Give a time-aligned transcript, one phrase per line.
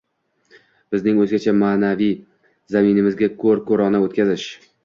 [0.95, 2.11] bizning o‘zgacha ma’naviy
[2.77, 4.49] zaminimizga ko‘r-ko‘rona o‘tkazish